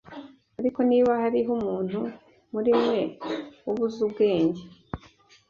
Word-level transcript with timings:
Ariko 0.59 0.79
niba 0.89 1.11
hariho 1.21 1.49
umuntu 1.59 1.99
muri 2.53 2.71
mwe 2.81 2.99
ubuze 3.69 3.99
ubwenge, 4.07 4.63